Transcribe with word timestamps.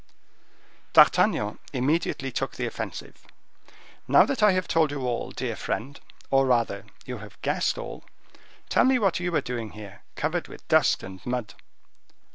D'Artagnan 0.93 1.59
immediately 1.73 2.31
took 2.31 2.55
the 2.55 2.65
offensive. 2.65 3.23
"Now 4.07 4.25
that 4.25 4.41
I 4.41 4.53
have 4.53 4.67
told 4.67 4.89
you 4.89 5.01
all, 5.01 5.29
dear 5.29 5.55
friend, 5.55 5.99
or 6.31 6.47
rather 6.47 6.85
you 7.05 7.19
have 7.19 7.39
guessed 7.43 7.77
all, 7.77 8.03
tell 8.67 8.83
me 8.83 8.97
what 8.97 9.19
you 9.19 9.35
are 9.35 9.41
doing 9.41 9.73
here, 9.73 10.01
covered 10.15 10.47
with 10.47 10.67
dust 10.67 11.03
and 11.03 11.23
mud?" 11.23 11.53